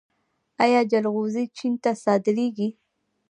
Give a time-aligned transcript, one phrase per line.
[0.63, 2.69] آیا جلغوزي چین ته صادریږي؟